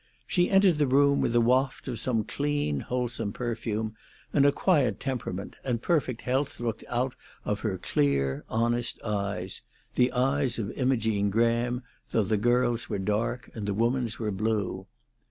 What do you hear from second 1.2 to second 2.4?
with a waft of some